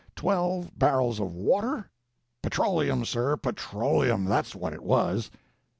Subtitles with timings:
[0.15, 1.91] Twelve barrels of water?
[2.41, 4.25] Petroleum, sir, PETROLEUM!
[4.25, 5.29] that's what it was!"